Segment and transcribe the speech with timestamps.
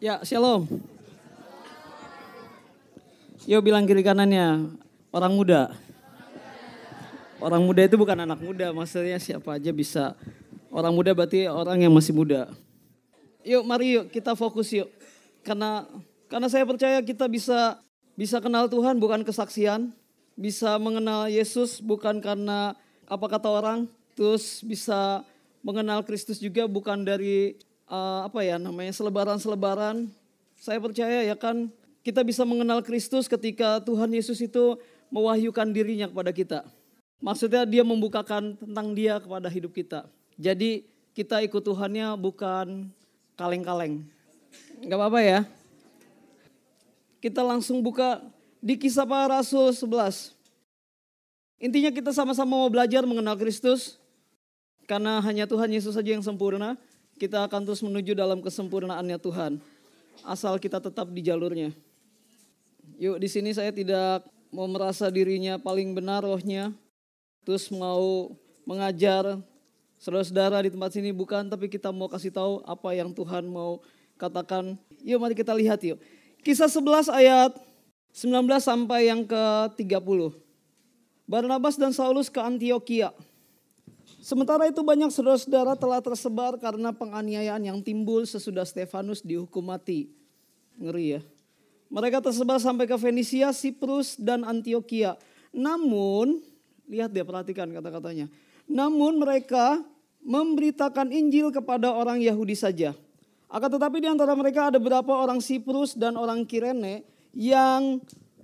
[0.00, 0.64] Ya, shalom.
[3.44, 4.72] Yo bilang kiri kanannya,
[5.12, 5.76] orang muda.
[7.36, 10.16] Orang muda itu bukan anak muda, maksudnya siapa aja bisa.
[10.72, 12.48] Orang muda berarti orang yang masih muda.
[13.44, 14.88] Yuk mari yuk kita fokus yuk.
[15.44, 15.84] Karena
[16.32, 17.76] karena saya percaya kita bisa
[18.16, 19.92] bisa kenal Tuhan bukan kesaksian,
[20.32, 22.72] bisa mengenal Yesus bukan karena
[23.04, 23.84] apa kata orang,
[24.16, 25.28] terus bisa
[25.60, 27.60] mengenal Kristus juga bukan dari
[27.90, 30.08] uh, apa ya namanya selebaran-selebaran.
[30.56, 31.68] Saya percaya ya kan
[32.06, 34.78] kita bisa mengenal Kristus ketika Tuhan Yesus itu
[35.10, 36.60] mewahyukan dirinya kepada kita.
[37.20, 40.08] Maksudnya dia membukakan tentang dia kepada hidup kita.
[40.40, 42.88] Jadi kita ikut Tuhannya bukan
[43.36, 44.08] kaleng-kaleng.
[44.80, 45.40] Gak apa-apa ya.
[47.20, 48.24] Kita langsung buka
[48.64, 50.32] di kisah para rasul 11.
[51.60, 54.00] Intinya kita sama-sama mau belajar mengenal Kristus.
[54.88, 56.80] Karena hanya Tuhan Yesus saja yang sempurna
[57.20, 59.60] kita akan terus menuju dalam kesempurnaannya Tuhan.
[60.24, 61.68] Asal kita tetap di jalurnya.
[62.96, 66.72] Yuk di sini saya tidak mau merasa dirinya paling benar rohnya.
[67.44, 68.32] Terus mau
[68.64, 69.36] mengajar
[70.00, 71.44] saudara-saudara di tempat sini bukan.
[71.52, 73.84] Tapi kita mau kasih tahu apa yang Tuhan mau
[74.16, 74.80] katakan.
[75.04, 76.00] Yuk mari kita lihat yuk.
[76.40, 77.52] Kisah 11 ayat
[78.16, 79.44] 19 sampai yang ke
[79.76, 80.32] 30.
[81.28, 83.12] Barnabas dan Saulus ke Antioquia.
[84.20, 90.12] Sementara itu banyak saudara-saudara telah tersebar karena penganiayaan yang timbul sesudah Stefanus dihukum mati.
[90.76, 91.20] Ngeri ya.
[91.88, 95.16] Mereka tersebar sampai ke Fenisia, Siprus, dan Antioquia.
[95.50, 96.38] Namun,
[96.86, 98.30] lihat dia perhatikan kata-katanya.
[98.70, 99.82] Namun mereka
[100.22, 102.94] memberitakan Injil kepada orang Yahudi saja.
[103.50, 107.02] Akan tetapi di antara mereka ada beberapa orang Siprus dan orang Kirene
[107.34, 107.98] yang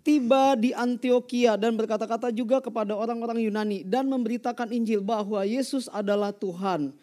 [0.06, 6.30] tiba di Antioquia dan berkata-kata juga kepada orang-orang Yunani dan memberitakan Injil bahwa Yesus adalah
[6.30, 6.94] Tuhan.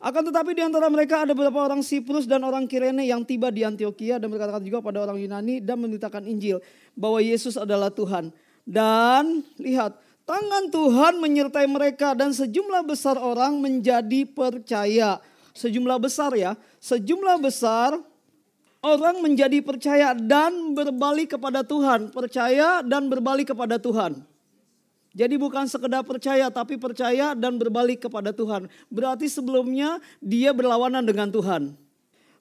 [0.00, 3.60] Akan tetapi di antara mereka ada beberapa orang Siprus dan orang Kirene yang tiba di
[3.60, 6.64] Antioquia dan berkata-kata juga pada orang Yunani dan memberitakan Injil
[6.96, 8.32] bahwa Yesus adalah Tuhan.
[8.64, 15.20] Dan lihat, tangan Tuhan menyertai mereka dan sejumlah besar orang menjadi percaya.
[15.56, 17.96] Sejumlah besar ya, sejumlah besar
[18.86, 22.14] orang menjadi percaya dan berbalik kepada Tuhan.
[22.14, 24.22] Percaya dan berbalik kepada Tuhan.
[25.16, 28.68] Jadi bukan sekedar percaya tapi percaya dan berbalik kepada Tuhan.
[28.92, 31.72] Berarti sebelumnya dia berlawanan dengan Tuhan.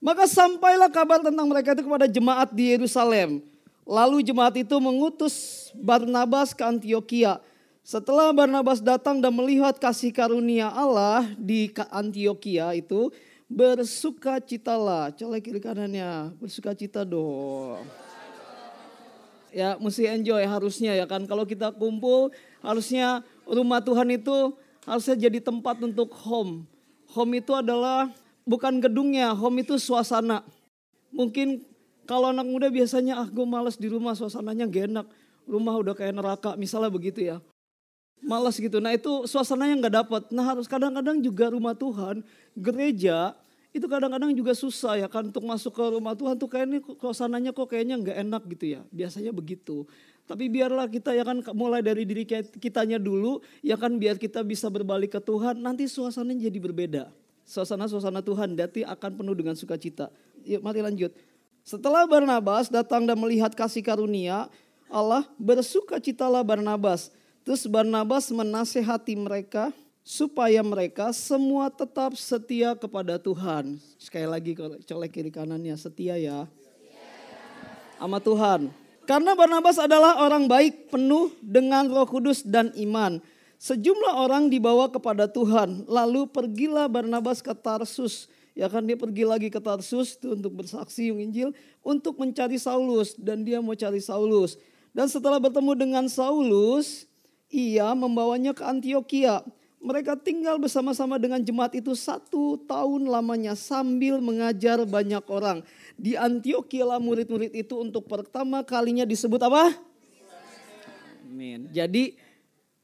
[0.03, 3.39] Maka sampailah kabar tentang mereka itu kepada jemaat di Yerusalem.
[3.87, 7.39] Lalu jemaat itu mengutus Barnabas ke Antioquia.
[7.85, 13.13] Setelah Barnabas datang dan melihat kasih karunia Allah di Antioquia itu,
[13.49, 15.13] bersuka citalah.
[15.13, 17.85] Colek kiri kanannya, bersuka cita dong.
[19.55, 21.23] Ya mesti enjoy harusnya ya kan.
[21.23, 24.51] Kalau kita kumpul harusnya rumah Tuhan itu
[24.83, 26.67] harusnya jadi tempat untuk home.
[27.15, 28.11] Home itu adalah
[28.43, 30.43] bukan gedungnya, home itu suasana.
[31.15, 31.63] Mungkin
[32.03, 35.07] kalau anak muda biasanya ah gue males di rumah suasananya gak enak.
[35.47, 37.39] Rumah udah kayak neraka misalnya begitu ya.
[38.23, 38.79] Malas gitu.
[38.79, 40.23] Nah itu suasananya nggak dapat.
[40.31, 42.23] Nah harus kadang-kadang juga rumah Tuhan,
[42.55, 43.35] gereja
[43.75, 47.67] itu kadang-kadang juga susah ya kan untuk masuk ke rumah Tuhan tuh kayaknya suasananya kok
[47.67, 48.81] kayaknya nggak enak gitu ya.
[48.87, 49.83] Biasanya begitu.
[50.25, 52.25] Tapi biarlah kita ya kan mulai dari diri
[52.57, 57.03] kitanya dulu ya kan biar kita bisa berbalik ke Tuhan nanti suasananya jadi berbeda.
[57.45, 60.09] Suasana-suasana Tuhan nanti akan penuh dengan sukacita.
[60.47, 61.13] Yuk mari lanjut.
[61.61, 64.49] Setelah Barnabas datang dan melihat kasih karunia
[64.89, 67.13] Allah bersuka citalah Barnabas.
[67.45, 69.69] Terus Barnabas menasehati mereka
[70.01, 73.77] supaya mereka semua tetap setia kepada Tuhan.
[74.01, 76.49] Sekali lagi colek kiri kanannya setia ya.
[78.01, 78.73] Sama Tuhan.
[79.05, 83.21] Karena Barnabas adalah orang baik penuh dengan roh kudus dan iman.
[83.61, 85.85] Sejumlah orang dibawa kepada Tuhan.
[85.85, 88.25] Lalu pergilah Barnabas ke Tarsus.
[88.57, 91.49] Ya kan dia pergi lagi ke Tarsus itu untuk bersaksi yang Injil.
[91.85, 93.13] Untuk mencari Saulus.
[93.13, 94.57] Dan dia mau cari Saulus.
[94.89, 97.05] Dan setelah bertemu dengan Saulus.
[97.49, 99.45] Ia membawanya ke Antioquia
[99.85, 105.61] mereka tinggal bersama-sama dengan jemaat itu satu tahun lamanya sambil mengajar banyak orang.
[105.93, 109.77] Di Antioquia lah murid-murid itu untuk pertama kalinya disebut apa?
[111.29, 111.69] Amin.
[111.69, 112.17] Jadi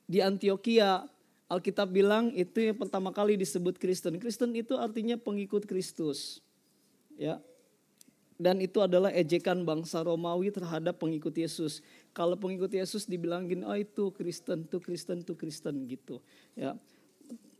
[0.06, 1.10] di Antioquia
[1.50, 4.22] Alkitab bilang itu yang pertama kali disebut Kristen.
[4.22, 6.38] Kristen itu artinya pengikut Kristus.
[7.18, 7.42] Ya.
[8.42, 11.86] Dan itu adalah ejekan bangsa Romawi terhadap pengikut Yesus.
[12.10, 16.18] Kalau pengikut Yesus dibilangin, oh itu Kristen, itu Kristen, itu Kristen gitu.
[16.58, 16.74] Ya.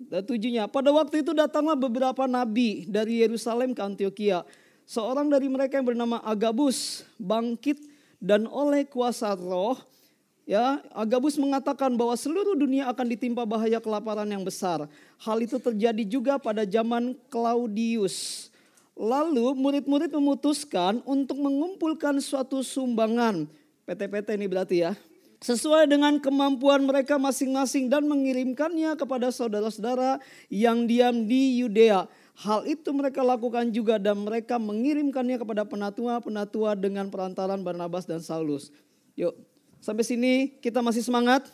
[0.02, 4.42] Dan tujuhnya, pada waktu itu datanglah beberapa nabi dari Yerusalem ke Antioquia.
[4.90, 7.78] Seorang dari mereka yang bernama Agabus bangkit
[8.18, 9.78] dan oleh kuasa roh
[10.52, 14.84] Ya, Agabus mengatakan bahwa seluruh dunia akan ditimpa bahaya kelaparan yang besar.
[15.16, 18.51] Hal itu terjadi juga pada zaman Claudius.
[18.96, 23.48] Lalu murid-murid memutuskan untuk mengumpulkan suatu sumbangan.
[23.88, 24.92] PT-PT ini berarti ya.
[25.42, 30.22] Sesuai dengan kemampuan mereka masing-masing dan mengirimkannya kepada saudara-saudara
[30.54, 32.06] yang diam di Yudea.
[32.38, 38.70] Hal itu mereka lakukan juga dan mereka mengirimkannya kepada penatua-penatua dengan perantaran Barnabas dan Saulus.
[39.18, 39.34] Yuk,
[39.82, 41.50] sampai sini kita masih semangat?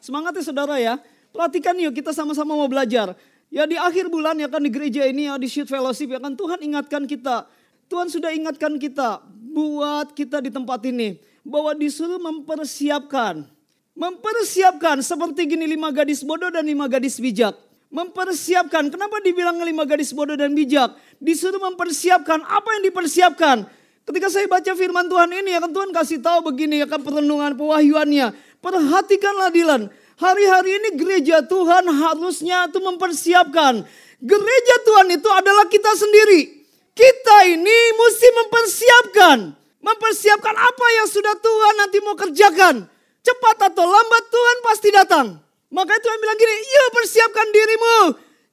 [0.00, 0.96] Semangat ya saudara ya.
[1.32, 3.16] Perhatikan yuk kita sama-sama mau belajar.
[3.52, 6.32] Ya di akhir bulan ya kan di gereja ini ya di Shoot Fellowship ya kan
[6.32, 7.44] Tuhan ingatkan kita.
[7.92, 11.20] Tuhan sudah ingatkan kita buat kita di tempat ini.
[11.44, 13.44] Bahwa disuruh mempersiapkan.
[13.92, 17.52] Mempersiapkan seperti gini lima gadis bodoh dan lima gadis bijak.
[17.92, 18.88] Mempersiapkan.
[18.88, 20.96] Kenapa dibilang lima gadis bodoh dan bijak?
[21.20, 22.40] Disuruh mempersiapkan.
[22.48, 23.68] Apa yang dipersiapkan?
[24.08, 27.52] Ketika saya baca firman Tuhan ini ya kan Tuhan kasih tahu begini ya kan perenungan
[27.52, 28.32] pewahyuannya.
[28.64, 29.92] Perhatikanlah Dilan.
[30.22, 33.82] Hari-hari ini gereja Tuhan harusnya itu mempersiapkan.
[34.22, 36.62] Gereja Tuhan itu adalah kita sendiri.
[36.94, 39.38] Kita ini mesti mempersiapkan.
[39.82, 42.86] Mempersiapkan apa yang sudah Tuhan nanti mau kerjakan.
[43.26, 45.26] Cepat atau lambat Tuhan pasti datang.
[45.74, 47.98] Maka Tuhan bilang gini, yuk persiapkan dirimu.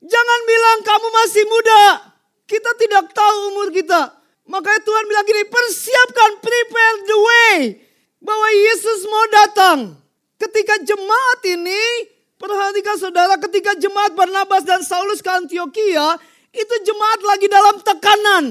[0.09, 1.81] Jangan bilang kamu masih muda.
[2.49, 4.09] Kita tidak tahu umur kita.
[4.49, 7.57] Makanya Tuhan bilang gini, persiapkan, prepare the way.
[8.17, 10.08] Bahwa Yesus mau datang.
[10.39, 11.83] Ketika jemaat ini,
[12.39, 16.15] perhatikan saudara, ketika jemaat Barnabas dan Saulus ke Antioquia,
[16.55, 18.45] itu jemaat lagi dalam tekanan.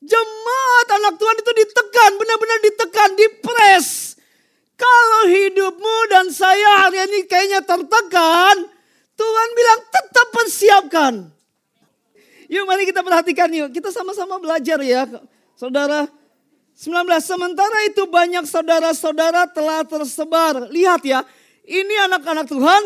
[0.00, 4.16] Jemaat anak Tuhan itu ditekan, benar-benar ditekan, dipres.
[4.76, 8.56] Kalau hidupmu dan saya hari ini kayaknya tertekan,
[9.16, 11.14] Tuhan bilang tetap persiapkan.
[12.46, 15.08] Yuk mari kita perhatikan yuk, kita sama-sama belajar ya.
[15.56, 16.04] Saudara,
[16.76, 17.08] 19.
[17.24, 20.68] Sementara itu banyak saudara-saudara telah tersebar.
[20.68, 21.24] Lihat ya,
[21.64, 22.82] ini anak-anak Tuhan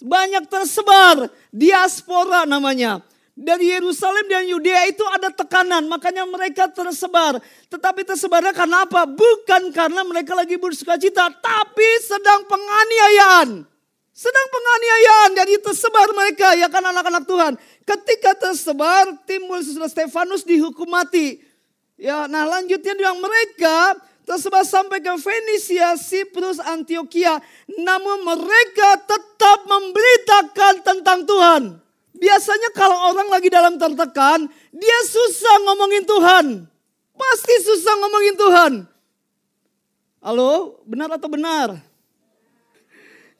[0.00, 1.28] banyak tersebar.
[1.52, 3.04] Diaspora namanya.
[3.34, 7.42] Dari Yerusalem dan Yudea itu ada tekanan, makanya mereka tersebar.
[7.66, 9.10] Tetapi tersebarnya karena apa?
[9.10, 13.66] Bukan karena mereka lagi bersuka cita, tapi sedang penganiayaan.
[14.14, 17.52] Sedang penganiayaan, jadi tersebar mereka, ya kan anak-anak Tuhan.
[17.82, 21.42] Ketika tersebar, timbul sesudah Stefanus dihukum mati.
[21.94, 23.94] Ya, nah lanjutnya bilang mereka
[24.26, 27.38] tersebar sampai ke Fenisia, Siprus, Antioquia.
[27.70, 31.62] Namun mereka tetap memberitakan tentang Tuhan.
[32.14, 36.46] Biasanya kalau orang lagi dalam tertekan, dia susah ngomongin Tuhan.
[37.14, 38.72] Pasti susah ngomongin Tuhan.
[40.24, 41.78] Halo, benar atau benar?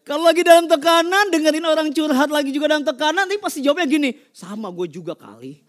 [0.04, 4.10] Kalau lagi dalam tekanan, dengerin orang curhat lagi juga dalam tekanan, nanti pasti jawabnya gini,
[4.36, 5.64] sama gue juga kali.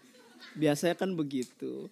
[0.52, 1.88] Biasanya kan begitu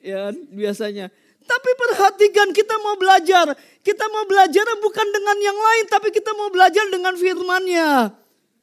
[0.00, 1.12] ya biasanya.
[1.40, 3.56] Tapi perhatikan kita mau belajar.
[3.80, 8.12] Kita mau belajar bukan dengan yang lain tapi kita mau belajar dengan firmannya.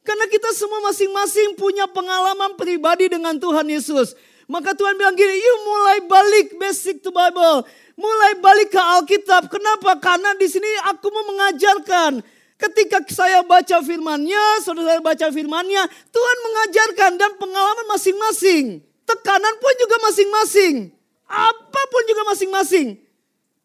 [0.06, 4.16] Karena kita semua masing-masing punya pengalaman pribadi dengan Tuhan Yesus.
[4.48, 7.68] Maka Tuhan bilang gini, yuk mulai balik basic to Bible.
[7.92, 9.52] Mulai balik ke Alkitab.
[9.52, 10.00] Kenapa?
[10.00, 12.24] Karena di sini aku mau mengajarkan.
[12.56, 18.80] Ketika saya baca firmannya, saudara baca firmannya, Tuhan mengajarkan dan pengalaman masing-masing.
[19.04, 20.97] Tekanan pun juga masing-masing.
[21.28, 22.96] Apa pun juga masing-masing.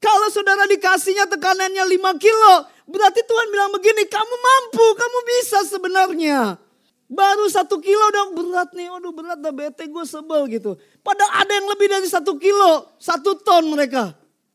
[0.04, 2.54] Kalau saudara dikasihnya tekanannya 5 kilo,
[2.92, 6.60] berarti Tuhan bilang begini, kamu mampu, kamu bisa sebenarnya.
[7.07, 10.75] Baru satu kilo dong berat nih, aduh berat dah bete gue sebel gitu.
[11.00, 14.12] Padahal ada yang lebih dari satu kilo, satu ton mereka.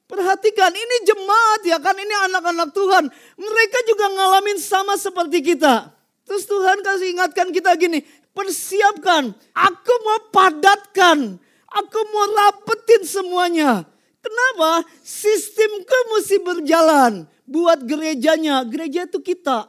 [0.08, 3.08] Perhatikan ini jemaat ya kan, ini anak-anak Tuhan.
[3.40, 5.92] Mereka juga ngalamin sama seperti kita.
[6.28, 8.04] Terus Tuhan kasih ingatkan kita gini,
[8.36, 13.84] persiapkan, aku mau padatkan Aku mau rapetin semuanya.
[14.24, 14.88] Kenapa?
[15.04, 17.28] Sistemku mesti berjalan.
[17.44, 18.64] Buat gerejanya.
[18.64, 19.68] Gereja itu kita.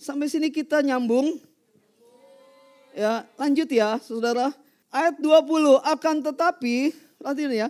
[0.00, 1.40] Sampai sini kita nyambung.
[2.94, 4.54] Ya, lanjut ya, Saudara.
[4.94, 7.68] Ayat 20, akan tetapi, perhatikan ya.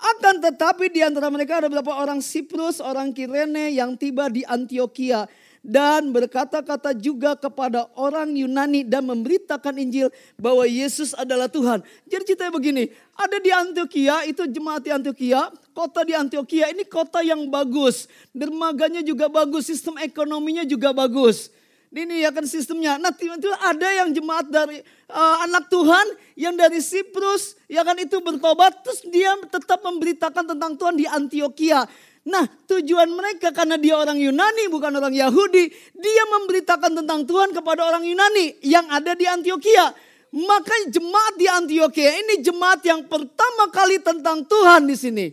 [0.00, 5.28] Akan tetapi di antara mereka ada beberapa orang Siprus, orang Kirene yang tiba di Antioquia
[5.64, 11.80] dan berkata-kata juga kepada orang Yunani dan memberitakan Injil bahwa Yesus adalah Tuhan.
[12.04, 17.24] Jadi ceritanya begini, ada di Antioquia, itu jemaat di Antioquia, kota di Antioquia ini kota
[17.24, 18.12] yang bagus.
[18.36, 21.48] Dermaganya juga bagus, sistem ekonominya juga bagus.
[21.94, 22.98] Ini ya kan sistemnya.
[22.98, 28.18] Nah tiba-tiba ada yang jemaat dari uh, anak Tuhan yang dari Siprus ya kan itu
[28.18, 31.86] bertobat terus dia tetap memberitakan tentang Tuhan di Antioquia.
[32.24, 35.68] Nah tujuan mereka karena dia orang Yunani bukan orang Yahudi.
[35.92, 39.92] Dia memberitakan tentang Tuhan kepada orang Yunani yang ada di Antioquia.
[40.34, 45.26] Maka jemaat di Antioquia ini jemaat yang pertama kali tentang Tuhan di sini.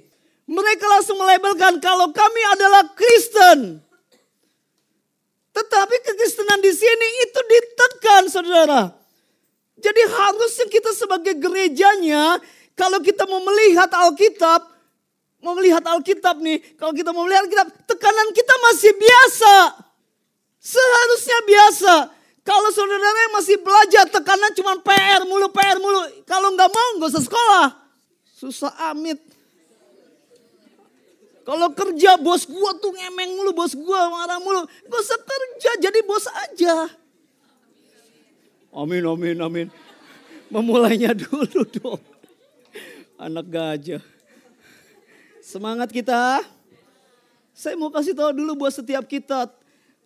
[0.51, 3.79] Mereka langsung melabelkan kalau kami adalah Kristen.
[5.51, 8.81] Tetapi kekristenan di sini itu ditekan saudara.
[9.81, 12.39] Jadi harusnya kita sebagai gerejanya,
[12.77, 14.70] kalau kita mau melihat Alkitab,
[15.41, 19.55] mau melihat Alkitab nih, kalau kita mau melihat Alkitab, tekanan kita masih biasa.
[20.61, 21.93] Seharusnya biasa.
[22.41, 26.01] Kalau saudara yang masih belajar, tekanan cuma PR mulu, PR mulu.
[26.25, 27.67] Kalau nggak mau, nggak usah sekolah.
[28.33, 29.21] Susah amit.
[31.41, 34.65] Kalau kerja bos gua tuh ngemeng mulu, bos gua marah mulu.
[34.65, 36.89] Gak usah kerja, jadi bos aja.
[38.71, 39.67] Amin, amin, amin.
[40.53, 42.01] Memulainya dulu dong.
[43.17, 44.01] Anak gajah.
[45.41, 46.45] Semangat kita.
[47.51, 49.49] Saya mau kasih tahu dulu buat setiap kita.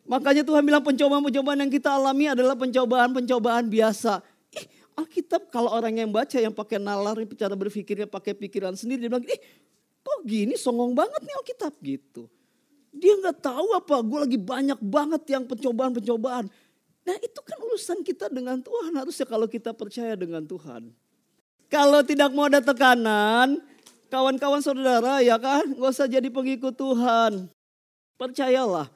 [0.08, 4.24] Makanya Tuhan bilang pencobaan-pencobaan yang kita alami adalah pencobaan-pencobaan biasa.
[4.56, 4.66] Ih,
[4.96, 9.26] Alkitab kalau orang yang baca yang pakai nalar, cara berpikirnya pakai pikiran sendiri, dia bilang,
[9.28, 9.42] ih
[10.06, 12.30] kok gini songong banget nih Alkitab gitu.
[12.96, 16.48] Dia nggak tahu apa, gue lagi banyak banget yang pencobaan-pencobaan.
[17.06, 20.94] Nah itu kan urusan kita dengan Tuhan, harusnya kalau kita percaya dengan Tuhan.
[21.66, 23.58] Kalau tidak mau ada tekanan,
[24.08, 27.50] kawan-kawan saudara ya kan, gak usah jadi pengikut Tuhan.
[28.16, 28.88] Percayalah,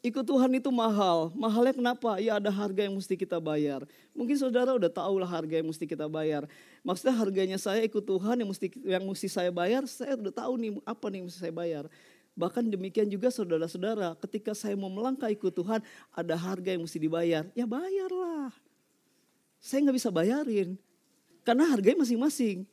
[0.00, 1.28] Ikut Tuhan itu mahal.
[1.36, 2.16] Mahalnya kenapa?
[2.24, 3.84] Ya ada harga yang mesti kita bayar.
[4.16, 6.48] Mungkin saudara udah tahu lah harga yang mesti kita bayar.
[6.80, 10.72] Maksudnya harganya saya ikut Tuhan yang mesti yang mesti saya bayar, saya udah tahu nih
[10.88, 11.84] apa nih yang mesti saya bayar.
[12.32, 15.84] Bahkan demikian juga saudara-saudara, ketika saya mau melangkah ikut Tuhan,
[16.16, 17.44] ada harga yang mesti dibayar.
[17.52, 18.56] Ya bayarlah.
[19.60, 20.80] Saya nggak bisa bayarin.
[21.44, 22.64] Karena harganya masing-masing.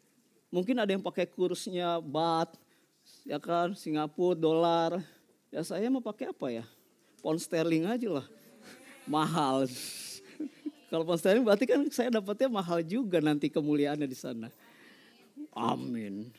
[0.47, 2.55] Mungkin ada yang pakai kursnya bat,
[3.27, 4.91] ya kan, Singapura, dolar.
[5.51, 6.65] Ya saya mau pakai apa ya?
[7.21, 8.27] pound sterling aja lah.
[9.03, 9.67] Mahal.
[10.89, 14.47] Kalau pound sterling berarti kan saya dapatnya mahal juga nanti kemuliaannya di sana.
[15.51, 16.31] Amin.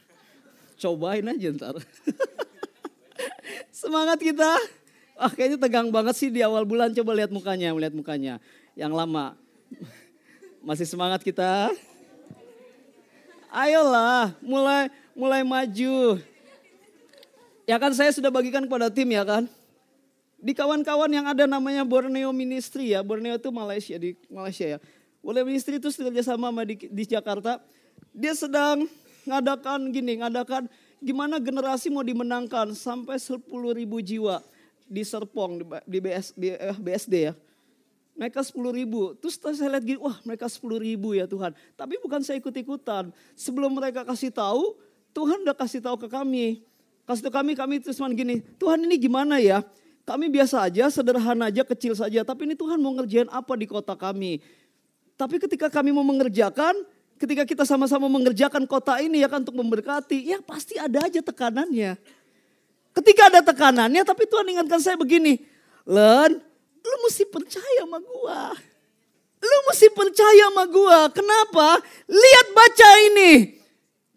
[0.79, 1.77] Cobain aja ntar.
[3.75, 4.57] Semangat kita.
[5.19, 6.95] Ah kayaknya tegang banget sih di awal bulan.
[6.95, 8.35] Coba lihat mukanya, melihat mukanya.
[8.79, 9.35] Yang lama.
[10.67, 11.69] Masih semangat kita?
[13.49, 16.21] Ayolah, mulai mulai maju.
[17.69, 19.45] Ya kan saya sudah bagikan kepada tim ya kan
[20.39, 23.03] di kawan-kawan yang ada namanya Borneo Ministry ya.
[23.03, 24.79] Borneo itu Malaysia di Malaysia ya.
[25.19, 27.59] Borneo Ministry itu kerja sama sama di, di Jakarta.
[28.15, 28.87] Dia sedang
[29.27, 30.71] ngadakan gini, ngadakan
[31.03, 34.41] gimana generasi mau dimenangkan sampai 10 ribu jiwa
[34.89, 37.35] di Serpong di, BS, di eh, BSD ya.
[38.19, 39.15] Mereka 10 ribu.
[39.23, 41.55] Terus saya lihat gini, wah mereka 10 ribu ya Tuhan.
[41.79, 43.15] Tapi bukan saya ikut-ikutan.
[43.39, 44.75] Sebelum mereka kasih tahu,
[45.15, 46.67] Tuhan udah kasih tahu ke kami.
[47.07, 49.63] Kasih tahu kami, kami terus gini, Tuhan ini gimana ya?
[50.03, 52.27] Kami biasa aja, sederhana aja, kecil saja.
[52.27, 54.43] Tapi ini Tuhan mau ngerjain apa di kota kami.
[55.15, 56.75] Tapi ketika kami mau mengerjakan,
[57.23, 61.95] ketika kita sama-sama mengerjakan kota ini ya kan untuk memberkati, ya pasti ada aja tekanannya.
[62.99, 65.39] Ketika ada tekanannya, tapi Tuhan ingatkan saya begini,
[65.87, 66.43] Len,
[66.83, 68.55] lu mesti percaya sama gua.
[69.39, 70.99] Lu mesti percaya sama gua.
[71.11, 71.79] Kenapa?
[72.07, 73.33] Lihat baca ini.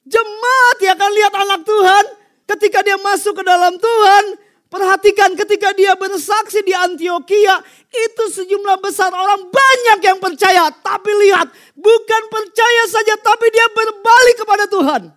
[0.05, 2.05] Jemaat ya kan lihat anak Tuhan.
[2.49, 4.25] Ketika dia masuk ke dalam Tuhan,
[4.71, 7.59] Perhatikan ketika dia bersaksi di Antioquia,
[7.91, 10.71] itu sejumlah besar orang banyak yang percaya.
[10.71, 15.11] Tapi lihat, bukan percaya saja, tapi dia berbalik kepada Tuhan.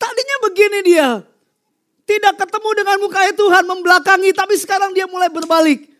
[0.00, 1.08] Tadinya begini dia,
[2.08, 5.92] tidak ketemu dengan muka Tuhan, membelakangi, tapi sekarang dia mulai berbalik.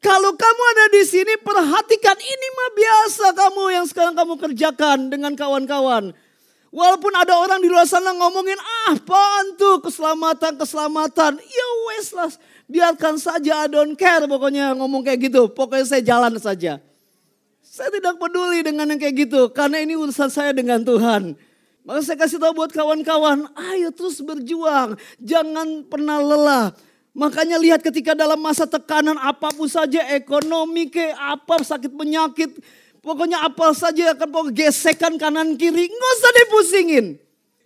[0.00, 5.36] Kalau kamu ada di sini, perhatikan ini mah biasa kamu yang sekarang kamu kerjakan dengan
[5.36, 6.16] kawan-kawan.
[6.72, 11.36] Walaupun ada orang di luar sana ngomongin, ah apaan tuh keselamatan, keselamatan.
[11.36, 12.32] Ya wes lah,
[12.64, 15.52] biarkan saja I don't care pokoknya ngomong kayak gitu.
[15.52, 16.80] Pokoknya saya jalan saja.
[17.60, 21.36] Saya tidak peduli dengan yang kayak gitu, karena ini urusan saya dengan Tuhan.
[21.84, 26.66] Maka saya kasih tahu buat kawan-kawan, ayo terus berjuang, jangan pernah lelah.
[27.10, 32.54] Makanya lihat ketika dalam masa tekanan apa pun saja, ekonomi ke apa, sakit penyakit,
[33.00, 35.88] Pokoknya apa saja akan pokok gesekan kanan kiri.
[35.88, 37.06] Nggak usah dipusingin.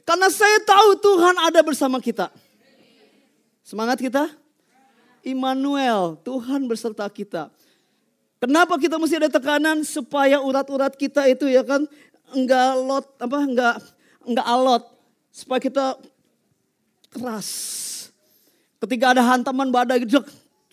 [0.06, 2.30] Karena saya tahu Tuhan ada bersama kita.
[3.66, 4.30] Semangat kita?
[5.26, 7.50] Immanuel, Tuhan berserta kita.
[8.38, 11.88] Kenapa kita mesti ada tekanan supaya urat-urat kita itu ya kan
[12.36, 13.74] enggak lot apa enggak
[14.20, 14.84] enggak alot
[15.32, 15.96] supaya kita
[17.08, 17.48] keras.
[18.82, 20.24] Ketika ada hantaman badai gitu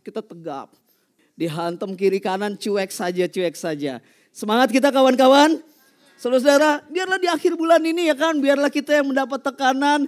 [0.02, 0.74] kita tegap.
[1.38, 4.04] Dihantam kiri kanan cuek saja cuek saja.
[4.30, 5.62] Semangat kita kawan-kawan.
[6.22, 10.06] Saudara-saudara, biarlah di akhir bulan ini ya kan, biarlah kita yang mendapat tekanan.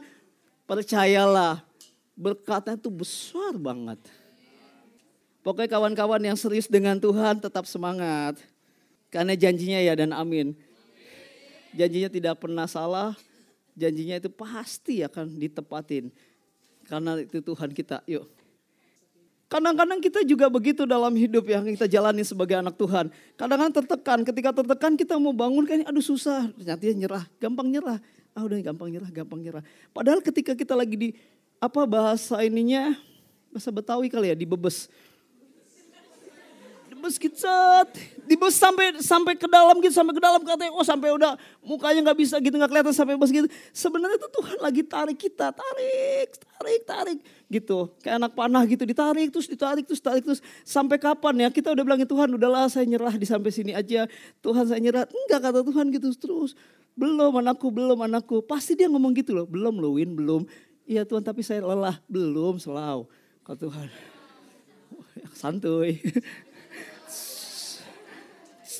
[0.69, 1.65] Percayalah,
[2.13, 3.97] berkatnya itu besar banget.
[5.41, 8.39] Pokoknya kawan-kawan yang serius dengan Tuhan tetap semangat.
[9.09, 10.55] Karena janjinya ya dan amin.
[11.73, 13.17] Janjinya tidak pernah salah,
[13.73, 16.13] janjinya itu pasti akan ditepatin.
[16.87, 18.27] Karena itu Tuhan kita, yuk.
[19.53, 23.13] Kadang-kadang kita juga begitu dalam hidup yang kita jalani sebagai anak Tuhan.
[23.37, 28.01] Kadang-kadang tertekan, ketika tertekan kita mau bangun kan aduh susah, ternyata nyerah, gampang nyerah.
[28.33, 29.61] Ah udah gampang nyerah, gampang nyerah.
[29.93, 31.09] Padahal ketika kita lagi di
[31.61, 32.97] apa bahasa ininya,
[33.53, 34.89] bahasa Betawi kali ya, dibebes
[37.03, 37.89] dibes set,
[38.23, 42.19] dibes sampai sampai ke dalam gitu, sampai ke dalam katanya, oh sampai udah mukanya nggak
[42.23, 43.47] bisa gitu, nggak kelihatan sampai bes gitu.
[43.75, 47.19] Sebenarnya itu Tuhan lagi tarik kita, tarik, tarik, tarik
[47.51, 47.91] gitu.
[47.99, 50.39] Kayak anak panah gitu, ditarik terus, ditarik terus, tarik terus.
[50.63, 51.49] Sampai kapan ya?
[51.51, 54.07] Kita udah bilangin Tuhan, udahlah saya nyerah di sampai sini aja.
[54.39, 55.03] Tuhan saya nyerah.
[55.03, 56.55] Enggak kata Tuhan gitu terus.
[56.95, 58.39] Belum anakku, belum anakku.
[58.47, 60.47] Pasti dia ngomong gitu loh, belum loh Win, belum.
[60.87, 63.11] Iya Tuhan tapi saya lelah, belum selalu.
[63.43, 63.87] Kata Tuhan,
[65.39, 65.99] santuy.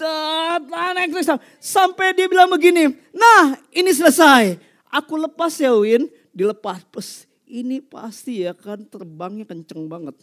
[0.03, 1.31] Set, naik terus.
[1.63, 4.59] Sampai dia bilang begini, nah ini selesai.
[4.91, 6.83] Aku lepas ya Win, dilepas.
[6.91, 10.19] Pes, ini pasti ya kan terbangnya kenceng banget.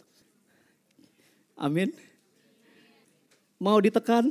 [1.57, 1.89] Amin.
[3.57, 4.29] Mau ditekan?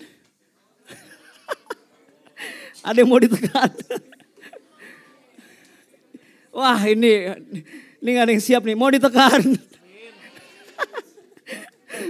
[2.86, 3.70] Ada yang mau ditekan?
[6.56, 7.30] Wah ini,
[8.02, 8.74] ini gak ada yang siap nih.
[8.74, 9.54] Mau ditekan?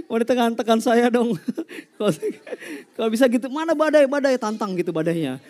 [0.07, 1.35] mau ditekan, tekan saya dong.
[2.95, 5.41] Kalau bisa gitu, mana badai, badai tantang gitu badainya.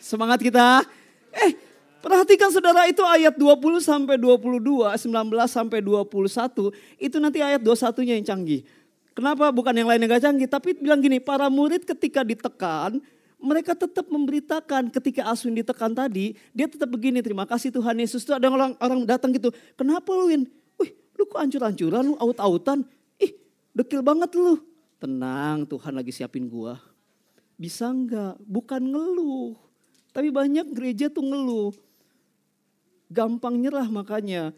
[0.00, 0.84] Semangat kita.
[1.32, 1.56] Eh,
[2.04, 8.26] perhatikan saudara itu ayat 20 sampai 22, 19 sampai 21, itu nanti ayat 21-nya yang
[8.26, 8.62] canggih.
[9.14, 12.98] Kenapa bukan yang lain yang gak canggih, tapi bilang gini, para murid ketika ditekan,
[13.38, 18.26] mereka tetap memberitakan ketika Aswin ditekan tadi, dia tetap begini, terima kasih Tuhan Yesus.
[18.26, 20.42] Itu ada orang, orang datang gitu, kenapa lu Win?
[20.80, 22.82] Wih, lu kok ancur-ancuran, lu aut-autan?
[23.74, 24.62] Dekil banget lu.
[25.02, 26.78] Tenang, Tuhan lagi siapin gua.
[27.58, 28.38] Bisa enggak?
[28.46, 29.58] Bukan ngeluh.
[30.14, 31.74] Tapi banyak gereja tuh ngeluh.
[33.10, 34.54] Gampang nyerah makanya.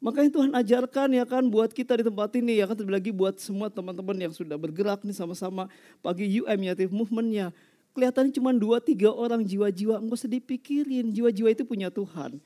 [0.00, 3.36] Makanya Tuhan ajarkan ya kan buat kita di tempat ini ya kan terlebih lagi buat
[3.42, 5.66] semua teman-teman yang sudah bergerak nih sama-sama
[6.00, 7.50] pagi UM ya movementnya
[7.98, 12.38] kelihatannya cuma dua tiga orang jiwa-jiwa nggak usah dipikirin jiwa-jiwa itu punya Tuhan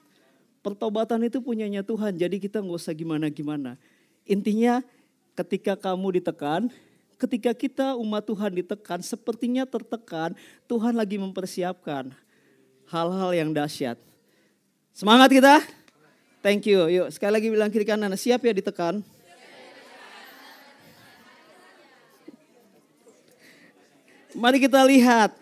[0.64, 3.76] pertobatan itu punyanya Tuhan jadi kita nggak usah gimana-gimana
[4.24, 4.80] intinya
[5.36, 6.68] ketika kamu ditekan
[7.16, 10.34] ketika kita umat Tuhan ditekan sepertinya tertekan
[10.66, 12.12] Tuhan lagi mempersiapkan
[12.90, 13.96] hal-hal yang dahsyat
[14.92, 15.54] semangat kita
[16.44, 19.00] thank you yuk sekali lagi bilang kiri kanan siap ya ditekan
[24.32, 25.36] Mari kita lihat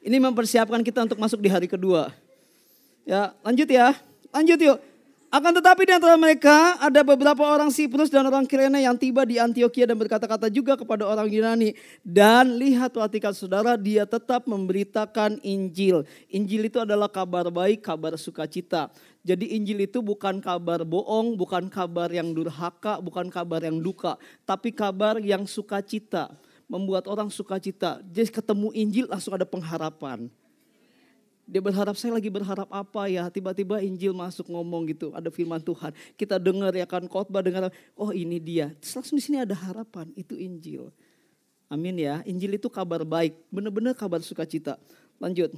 [0.00, 2.08] ini mempersiapkan kita untuk masuk di hari kedua.
[3.04, 3.92] Ya, lanjut ya.
[4.32, 4.78] Lanjut yuk.
[5.28, 9.36] Akan tetapi di antara mereka ada beberapa orang Siprus dan orang Kirene yang tiba di
[9.36, 11.76] Antioquia dan berkata-kata juga kepada orang Yunani.
[12.00, 16.08] Dan lihat perhatikan saudara dia tetap memberitakan Injil.
[16.32, 18.88] Injil itu adalah kabar baik, kabar sukacita.
[19.20, 24.16] Jadi Injil itu bukan kabar bohong, bukan kabar yang durhaka, bukan kabar yang duka.
[24.48, 26.32] Tapi kabar yang sukacita
[26.72, 28.00] membuat orang sukacita.
[28.00, 30.32] Jadi ketemu Injil langsung ada pengharapan.
[31.48, 33.24] Dia berharap saya lagi berharap apa ya?
[33.32, 35.96] Tiba-tiba Injil masuk ngomong gitu ada firman Tuhan.
[36.12, 38.68] Kita dengar ya kan khotbah dengar oh ini dia.
[38.76, 40.92] Terus langsung di sini ada harapan itu Injil.
[41.72, 42.20] Amin ya.
[42.28, 44.76] Injil itu kabar baik benar-benar kabar sukacita.
[45.16, 45.56] Lanjut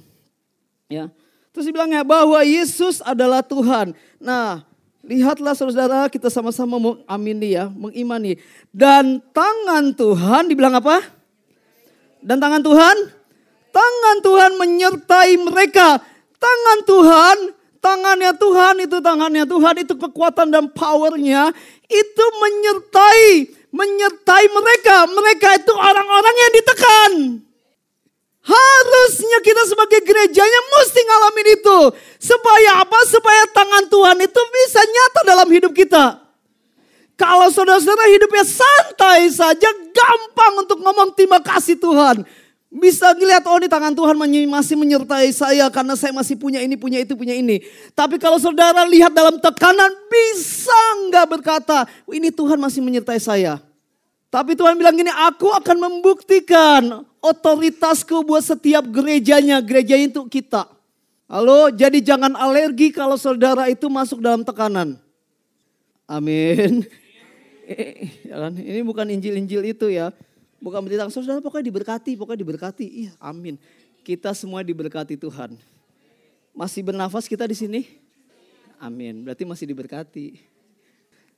[0.87, 1.11] ya.
[1.51, 3.91] Terus dibilangnya bahwa Yesus adalah Tuhan.
[4.15, 4.63] Nah
[5.01, 8.37] Lihatlah saudara kita sama-sama mengamini ya, mengimani.
[8.69, 11.01] Dan tangan Tuhan dibilang apa?
[12.21, 13.20] Dan tangan Tuhan?
[13.71, 15.99] Tangan Tuhan menyertai mereka.
[16.37, 17.37] Tangan Tuhan,
[17.79, 21.55] tangannya Tuhan itu tangannya Tuhan itu kekuatan dan powernya
[21.87, 25.07] itu menyertai, menyertai mereka.
[25.07, 27.11] Mereka itu orang-orang yang ditekan.
[28.41, 31.79] Harusnya kita sebagai gerejanya mesti ngalamin itu.
[32.17, 32.99] Supaya apa?
[33.05, 36.17] Supaya tangan Tuhan itu bisa nyata dalam hidup kita.
[37.21, 42.25] Kalau saudara-saudara hidupnya santai saja, gampang untuk ngomong terima kasih Tuhan.
[42.71, 44.15] Bisa dilihat, oh ini tangan Tuhan
[44.47, 47.59] masih menyertai saya karena saya masih punya ini, punya itu, punya ini.
[47.91, 50.79] Tapi kalau saudara lihat dalam tekanan, bisa
[51.11, 53.59] nggak berkata, ini Tuhan masih menyertai saya.
[54.31, 60.63] Tapi Tuhan bilang gini, aku akan membuktikan otoritasku buat setiap gerejanya, gereja itu kita.
[61.27, 64.95] Halo, jadi jangan alergi kalau saudara itu masuk dalam tekanan.
[66.07, 66.87] Amin.
[68.27, 68.51] Ya kan?
[68.51, 70.11] Ini bukan Injil-Injil itu ya.
[70.61, 72.85] Bukan berita saudara pokoknya diberkati, pokoknya diberkati.
[72.85, 73.57] Iya, amin.
[74.05, 75.57] Kita semua diberkati Tuhan.
[76.53, 77.81] Masih bernafas kita di sini?
[78.77, 79.25] Amin.
[79.25, 80.37] Berarti masih diberkati.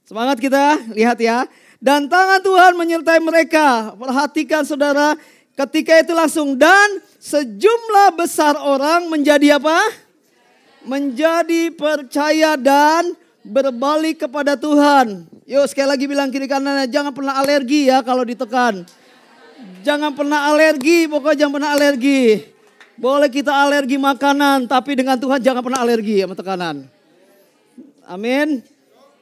[0.04, 1.48] Semangat kita, lihat ya.
[1.80, 3.96] Dan tangan Tuhan menyertai mereka.
[3.96, 5.16] Perhatikan saudara,
[5.56, 9.80] ketika itu langsung dan sejumlah besar orang menjadi apa?
[10.84, 15.28] Menjadi percaya dan Berbalik kepada Tuhan.
[15.44, 18.88] Yuk sekali lagi bilang kiri kanannya, jangan pernah alergi ya kalau ditekan.
[19.84, 22.22] Jangan pernah alergi, pokoknya jangan pernah alergi.
[22.94, 26.88] Boleh kita alergi makanan, tapi dengan Tuhan jangan pernah alergi sama tekanan.
[28.08, 28.64] Amin.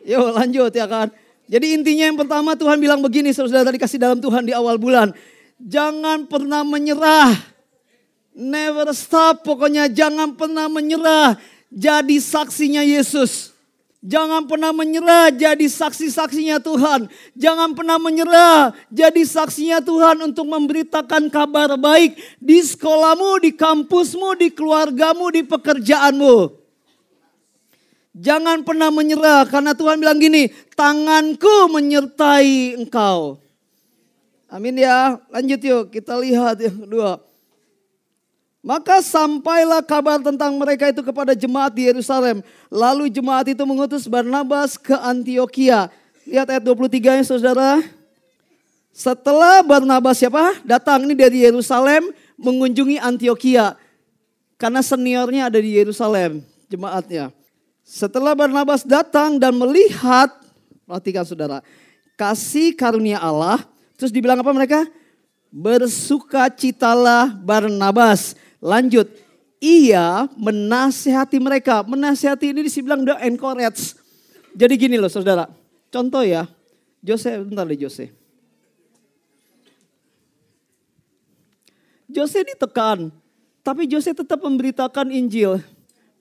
[0.06, 1.08] Yuk lanjut ya kan.
[1.52, 5.12] Jadi intinya yang pertama Tuhan bilang begini saudara tadi kasih dalam Tuhan di awal bulan.
[5.62, 7.36] Jangan pernah menyerah.
[8.32, 11.36] Never stop pokoknya jangan pernah menyerah.
[11.68, 13.52] Jadi saksinya Yesus.
[14.02, 17.06] Jangan pernah menyerah jadi saksi-saksinya Tuhan.
[17.38, 24.50] Jangan pernah menyerah jadi saksinya Tuhan untuk memberitakan kabar baik di sekolahmu, di kampusmu, di
[24.50, 26.50] keluargamu, di pekerjaanmu.
[28.18, 33.38] Jangan pernah menyerah karena Tuhan bilang gini, tanganku menyertai engkau.
[34.50, 35.22] Amin ya.
[35.30, 37.31] Lanjut yuk kita lihat yang kedua.
[38.62, 42.46] Maka sampailah kabar tentang mereka itu kepada jemaat di Yerusalem.
[42.70, 45.90] Lalu jemaat itu mengutus Barnabas ke Antioquia.
[46.30, 47.82] Lihat ayat 23 ya saudara.
[48.94, 50.62] Setelah Barnabas siapa?
[50.62, 53.74] Datang ini dari Yerusalem mengunjungi Antioquia.
[54.62, 57.34] Karena seniornya ada di Yerusalem jemaatnya.
[57.82, 60.30] Setelah Barnabas datang dan melihat,
[60.86, 61.66] perhatikan saudara,
[62.14, 63.66] kasih karunia Allah,
[63.98, 64.86] terus dibilang apa mereka?
[65.50, 68.38] Bersukacitalah Barnabas.
[68.62, 69.10] Lanjut,
[69.58, 71.82] ia menasehati mereka.
[71.82, 73.98] Menasehati ini dibilang the encourage.
[74.54, 75.50] Jadi gini loh saudara,
[75.90, 76.46] contoh ya,
[77.02, 78.12] Jose, bentar deh Jose.
[82.12, 83.10] Jose ditekan,
[83.64, 85.64] tapi Jose tetap memberitakan Injil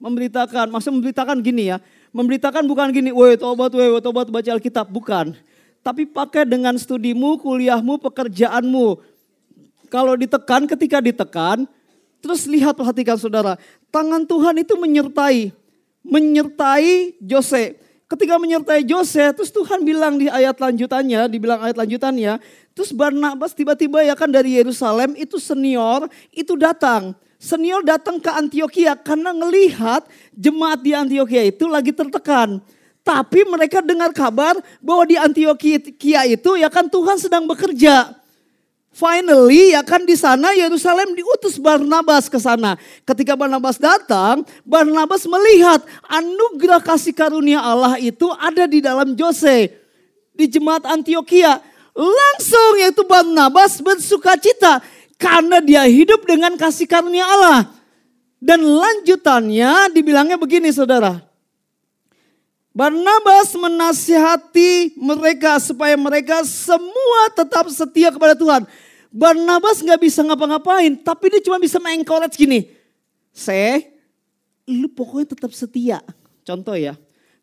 [0.00, 1.78] memberitakan, maksud memberitakan gini ya.
[2.10, 4.90] Memberitakan bukan gini, woi tobat, woi tobat baca Alkitab.
[4.90, 5.36] Bukan.
[5.84, 8.98] Tapi pakai dengan studimu, kuliahmu, pekerjaanmu.
[9.86, 11.70] Kalau ditekan, ketika ditekan,
[12.20, 13.56] terus lihat perhatikan saudara.
[13.88, 15.50] Tangan Tuhan itu menyertai.
[16.04, 17.76] Menyertai Jose.
[18.06, 22.42] Ketika menyertai Jose, terus Tuhan bilang di ayat lanjutannya, dibilang ayat lanjutannya,
[22.74, 28.92] terus Barnabas tiba-tiba ya kan dari Yerusalem itu senior, itu datang senior datang ke Antioquia
[29.00, 30.04] karena ngelihat
[30.36, 32.60] jemaat di Antioquia itu lagi tertekan.
[33.00, 38.12] Tapi mereka dengar kabar bahwa di Antioquia itu ya kan Tuhan sedang bekerja.
[38.90, 42.74] Finally ya kan di sana Yerusalem diutus Barnabas ke sana.
[43.06, 49.70] Ketika Barnabas datang, Barnabas melihat anugerah kasih karunia Allah itu ada di dalam Jose.
[50.34, 51.62] Di jemaat Antioquia.
[51.94, 54.82] Langsung yaitu Barnabas bersuka cita
[55.14, 57.70] karena dia hidup dengan kasih karunia Allah.
[58.42, 61.29] Dan lanjutannya dibilangnya begini saudara.
[62.80, 68.64] Barnabas menasihati mereka supaya mereka semua tetap setia kepada Tuhan.
[69.12, 72.72] Barnabas nggak bisa ngapa-ngapain, tapi dia cuma bisa mengencourage gini.
[73.36, 73.84] Se,
[74.64, 76.00] lu pokoknya tetap setia.
[76.40, 76.96] Contoh ya,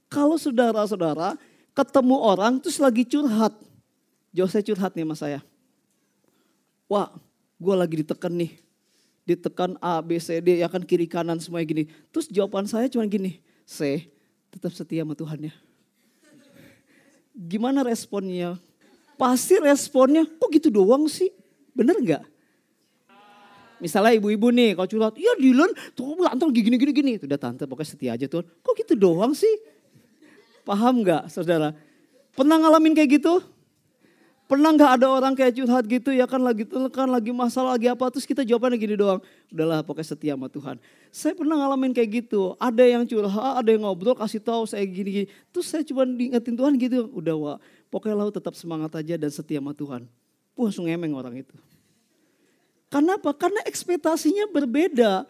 [0.10, 1.38] kalau saudara-saudara
[1.70, 3.54] ketemu orang terus lagi curhat.
[4.34, 5.40] Jose curhat nih sama saya.
[6.90, 7.14] Wah,
[7.62, 8.58] gue lagi ditekan nih.
[9.22, 11.84] Ditekan A, B, C, D, ya kan kiri kanan semuanya gini.
[12.10, 13.38] Terus jawaban saya cuma gini,
[13.70, 14.10] C,
[14.52, 15.54] tetap setia sama Tuhan ya.
[17.38, 18.58] Gimana responnya?
[19.18, 21.30] Pasti responnya, kok gitu doang sih?
[21.74, 22.24] Bener gak?
[23.78, 27.12] Misalnya ibu-ibu nih, kalau curhat, iya Dylan, tuh tante gini gini gini.
[27.22, 28.46] Udah tante pokoknya setia aja Tuhan.
[28.66, 29.54] Kok gitu doang sih?
[30.66, 31.78] Paham gak saudara?
[32.34, 33.42] Pernah ngalamin kayak gitu?
[34.48, 36.64] Pernah nggak ada orang kayak curhat gitu ya kan lagi
[36.96, 39.20] kan lagi masalah lagi apa terus kita jawabannya gini doang.
[39.52, 40.80] Udahlah pokoknya setia sama Tuhan.
[41.12, 42.56] Saya pernah ngalamin kayak gitu.
[42.56, 45.28] Ada yang curhat, ada yang ngobrol kasih tahu saya gini-gini.
[45.52, 47.12] Terus saya cuma diingetin Tuhan gitu.
[47.12, 47.58] Udah wah
[47.92, 50.08] pokoknya lau tetap semangat aja dan setia sama Tuhan.
[50.56, 51.56] Wah langsung emeng orang itu.
[52.88, 53.36] Kenapa?
[53.36, 55.28] Karena ekspektasinya berbeda.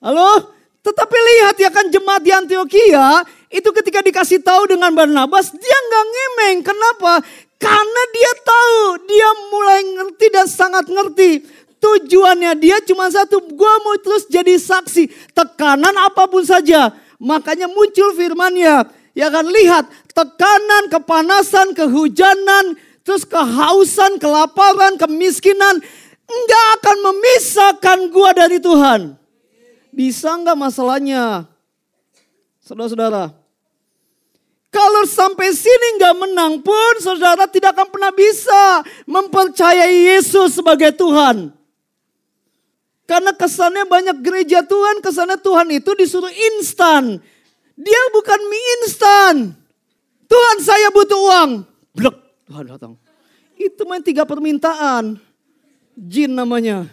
[0.00, 0.56] Halo?
[0.80, 3.20] Tetapi lihat ya kan jemaat di Antioquia
[3.52, 6.56] itu ketika dikasih tahu dengan Barnabas dia nggak ngemeng.
[6.64, 7.20] Kenapa?
[7.60, 11.44] Karena dia tahu, dia mulai ngerti dan sangat ngerti.
[11.76, 15.32] Tujuannya dia cuma satu, gue mau terus jadi saksi.
[15.36, 16.92] Tekanan apa pun saja.
[17.20, 18.88] Makanya muncul firmannya.
[19.12, 25.84] Ya kan lihat, tekanan, kepanasan, kehujanan, terus kehausan, kelaparan, kemiskinan.
[26.30, 29.00] Enggak akan memisahkan gue dari Tuhan.
[29.92, 31.44] Bisa enggak masalahnya?
[32.62, 33.39] Saudara-saudara,
[34.70, 41.50] kalau sampai sini nggak menang pun saudara tidak akan pernah bisa mempercayai Yesus sebagai Tuhan.
[43.02, 47.18] Karena kesannya banyak gereja Tuhan, kesannya Tuhan itu disuruh instan.
[47.74, 49.34] Dia bukan mie instan.
[50.30, 51.50] Tuhan saya butuh uang.
[51.90, 52.14] Blek,
[52.46, 52.94] Tuhan datang.
[53.58, 55.18] Itu main tiga permintaan.
[55.98, 56.86] Jin namanya.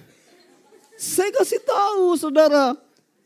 [0.97, 2.73] Saya kasih tahu saudara.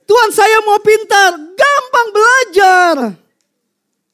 [0.03, 2.95] Tuhan saya mau pintar, gampang belajar.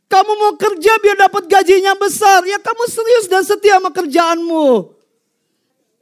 [0.07, 2.47] Kamu mau kerja biar dapat gajinya besar.
[2.47, 4.95] Ya kamu serius dan setia sama kerjaanmu.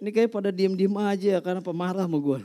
[0.05, 2.39] Ini kayak pada diem-diem aja karena pemarah sama gue.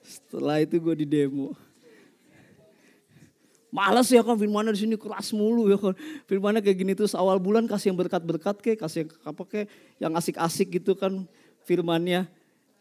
[0.00, 1.52] Setelah itu gue di demo.
[3.68, 5.92] Males ya kan firmannya di sini keras mulu ya kan.
[6.24, 9.68] Firmannya kayak gini terus awal bulan kasih yang berkat-berkat kayak kasih yang apa kayak
[10.00, 11.28] yang asik-asik gitu kan
[11.68, 12.24] firmannya.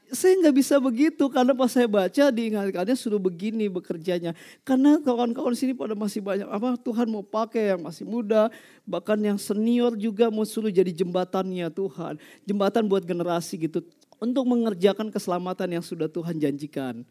[0.07, 4.31] Saya nggak bisa begitu karena pas saya baca diingatkannya suruh begini bekerjanya.
[4.63, 8.47] Karena kawan-kawan sini pada masih banyak apa Tuhan mau pakai yang masih muda,
[8.87, 12.15] bahkan yang senior juga mau suruh jadi jembatannya Tuhan.
[12.47, 13.83] Jembatan buat generasi gitu
[14.17, 17.03] untuk mengerjakan keselamatan yang sudah Tuhan janjikan.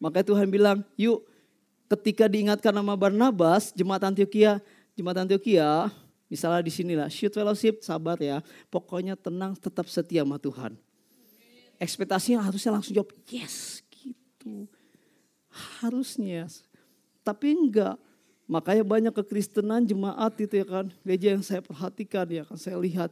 [0.00, 1.22] Makanya Tuhan bilang, yuk
[1.92, 4.58] ketika diingatkan nama Barnabas, jemaat Antioquia,
[4.96, 5.92] jemaat Antioquia,
[6.32, 8.40] misalnya di sinilah, shoot fellowship, sabar ya,
[8.72, 10.74] pokoknya tenang, tetap setia sama Tuhan.
[11.82, 14.70] Ekspektasinya harusnya langsung jawab, yes gitu.
[15.82, 16.46] Harusnya,
[17.26, 17.98] tapi enggak.
[18.46, 23.10] Makanya banyak kekristenan jemaat itu ya kan, gereja yang saya perhatikan ya kan, saya lihat.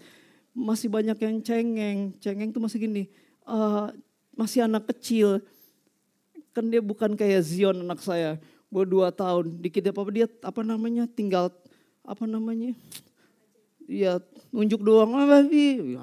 [0.55, 3.05] Masih banyak yang cengeng, cengeng itu masih gini,
[3.47, 3.91] uh,
[4.39, 5.43] masih anak kecil,
[6.55, 8.39] kan dia bukan kayak Zion anak saya,
[8.71, 11.51] gue dua tahun dikit apa dia apa namanya tinggal
[12.07, 12.71] apa namanya
[13.91, 14.23] ya
[14.55, 15.43] nunjuk doang ah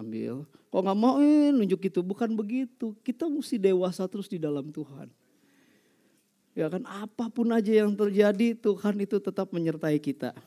[0.03, 0.43] ambil
[0.77, 2.93] kok nggak mau eh, nunjuk itu bukan begitu.
[3.01, 5.09] Kita mesti dewasa terus di dalam Tuhan.
[6.53, 10.37] Ya kan apa pun aja yang terjadi Tuhan itu tetap menyertai kita.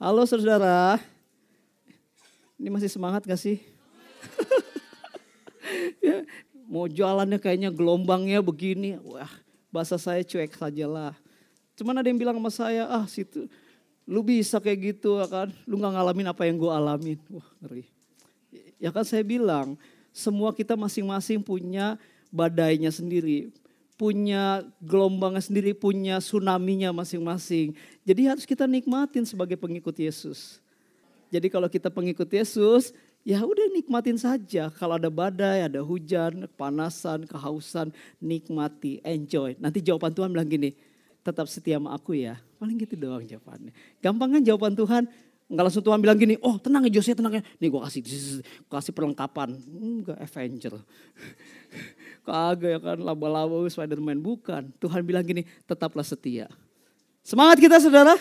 [0.00, 0.96] Halo saudara.
[2.56, 3.60] Ini masih semangat gak sih?
[6.00, 6.24] Ya,
[6.64, 8.96] mau jalannya kayaknya gelombangnya begini.
[9.04, 9.28] Wah
[9.68, 11.12] bahasa saya cuek saja lah.
[11.76, 13.44] Cuman ada yang bilang sama saya, ah situ
[14.08, 17.20] lu bisa kayak gitu ya kan, lu gak ngalamin apa yang gue alamin.
[17.28, 17.84] Wah ngeri.
[18.78, 19.74] Ya kan saya bilang,
[20.14, 21.98] semua kita masing-masing punya
[22.30, 23.50] badainya sendiri.
[23.98, 27.74] Punya gelombangnya sendiri, punya tsunami-nya masing-masing.
[28.06, 30.62] Jadi harus kita nikmatin sebagai pengikut Yesus.
[31.28, 32.94] Jadi kalau kita pengikut Yesus,
[33.26, 34.70] ya udah nikmatin saja.
[34.70, 37.90] Kalau ada badai, ada hujan, kepanasan, kehausan,
[38.22, 39.58] nikmati, enjoy.
[39.58, 40.72] Nanti jawaban Tuhan bilang gini,
[41.26, 42.40] tetap setia sama aku ya.
[42.56, 43.74] Paling gitu doang jawabannya.
[44.00, 45.04] Gampang kan jawaban Tuhan?
[45.48, 47.42] Enggak langsung Tuhan bilang gini, oh tenang ya Jose tenang ya.
[47.56, 49.56] Nih gue kasih, gue kasih perlengkapan.
[49.56, 50.76] Enggak Avenger.
[52.28, 54.20] Kagak ya kan laba-laba Spiderman.
[54.20, 54.68] Bukan.
[54.76, 56.52] Tuhan bilang gini, tetaplah setia.
[57.24, 58.12] Semangat kita saudara.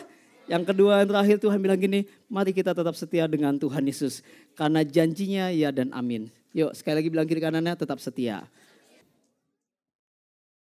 [0.47, 4.23] Yang kedua yang terakhir Tuhan bilang gini, mari kita tetap setia dengan Tuhan Yesus.
[4.55, 6.31] Karena janjinya ya dan amin.
[6.55, 8.47] Yuk sekali lagi bilang kiri kanannya tetap setia.